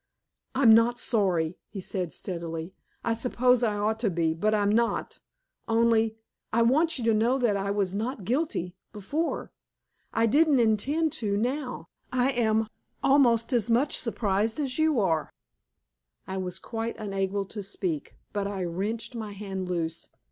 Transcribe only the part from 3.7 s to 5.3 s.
ought to be, but I'm not.